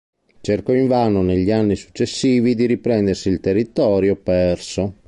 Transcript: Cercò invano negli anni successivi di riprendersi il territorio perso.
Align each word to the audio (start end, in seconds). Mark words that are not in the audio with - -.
Cercò 0.41 0.73
invano 0.73 1.21
negli 1.21 1.51
anni 1.51 1.75
successivi 1.75 2.55
di 2.55 2.65
riprendersi 2.65 3.29
il 3.29 3.39
territorio 3.39 4.15
perso. 4.15 4.95